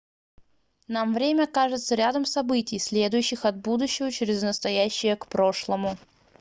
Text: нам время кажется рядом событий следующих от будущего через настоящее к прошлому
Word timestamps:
нам 0.87 1.13
время 1.13 1.45
кажется 1.45 1.93
рядом 1.93 2.25
событий 2.25 2.79
следующих 2.79 3.45
от 3.45 3.57
будущего 3.57 4.11
через 4.11 4.41
настоящее 4.41 5.15
к 5.15 5.27
прошлому 5.27 5.95